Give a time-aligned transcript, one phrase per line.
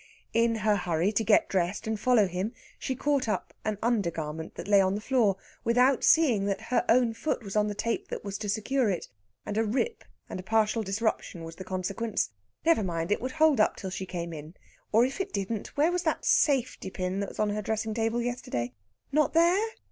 [0.33, 4.67] In her hurry to get dressed and follow him, she caught up an undergarment that
[4.67, 8.23] lay on the floor, without seeing that her own foot was on the tape that
[8.23, 9.09] was to secure it,
[9.45, 12.31] and a rip and partial disruption was the consequence.
[12.65, 14.55] Never mind, it would hold up till she came in.
[14.91, 18.23] Or, if it didn't, where was that safety pin that was on her dressing table
[18.23, 18.73] yesterday?
[19.11, 19.63] Not there?